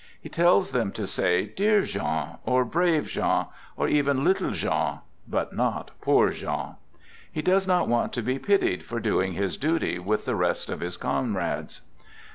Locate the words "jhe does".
7.35-7.67